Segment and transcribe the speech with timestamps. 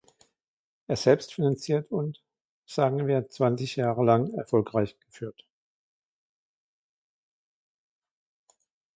[0.87, 2.23] Es selbst finanziert und,
[2.65, 5.45] sagen wir, zwanzig Jahre lang erfolgreich geführt?